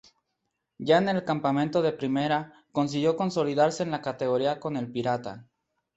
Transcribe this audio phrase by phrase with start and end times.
[0.79, 5.45] Ya en el campeonato de Primera, consiguió consolidarse en la categoría con el "Pirata".